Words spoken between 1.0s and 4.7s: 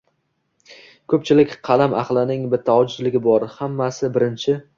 Ko’pchilik qalam ahlining bitta ojizligi bor: hammasi-“birinchi”!